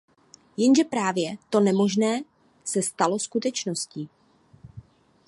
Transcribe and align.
Jenže 0.57 0.83
právě 0.83 1.35
to 1.49 1.59
nemožné 1.59 2.21
se 2.63 2.81
stalo 2.81 3.19
skutečností. 3.19 4.09